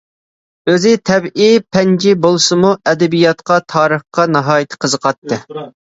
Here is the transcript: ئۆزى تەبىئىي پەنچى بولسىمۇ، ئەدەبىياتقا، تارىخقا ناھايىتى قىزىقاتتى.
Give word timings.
ئۆزى 0.71 0.93
تەبىئىي 1.09 1.59
پەنچى 1.77 2.15
بولسىمۇ، 2.25 2.73
ئەدەبىياتقا، 2.89 3.61
تارىخقا 3.77 4.31
ناھايىتى 4.39 4.85
قىزىقاتتى. 4.85 5.45